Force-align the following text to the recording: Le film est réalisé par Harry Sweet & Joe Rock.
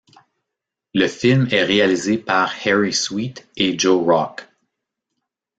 Le 0.95 1.07
film 1.07 1.47
est 1.51 1.63
réalisé 1.63 2.17
par 2.17 2.51
Harry 2.65 2.91
Sweet 2.91 3.47
& 3.55 3.55
Joe 3.79 4.03
Rock. 4.03 4.49